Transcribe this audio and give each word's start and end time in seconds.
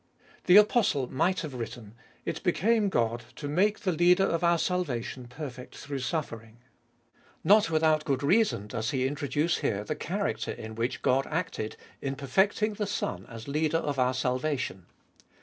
The 0.45 0.57
apostle 0.57 1.13
might 1.13 1.41
have 1.41 1.53
written:" 1.53 1.93
It 2.25 2.41
became 2.41 2.89
God 2.89 3.23
to 3.35 3.47
make 3.47 3.81
the 3.81 3.91
Leader 3.91 4.23
of 4.23 4.43
our 4.43 4.57
salvation 4.57 5.27
perfect 5.27 5.75
through 5.75 5.99
suffering." 5.99 6.57
Not 7.43 7.69
without 7.69 8.03
good 8.03 8.23
reason 8.23 8.65
does 8.65 8.89
he 8.89 9.05
introduce 9.05 9.57
here 9.57 9.83
the 9.83 9.95
character 9.95 10.53
in 10.53 10.73
which 10.73 11.03
God 11.03 11.27
acted 11.29 11.77
in 12.01 12.15
perfecting 12.15 12.73
the 12.73 12.87
Son 12.87 13.27
as 13.29 13.47
Leader 13.47 13.77
of 13.77 13.99
our 13.99 14.15
salva 14.15 14.57
tion. 14.57 14.87